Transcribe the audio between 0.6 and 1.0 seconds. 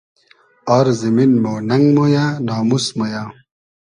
آر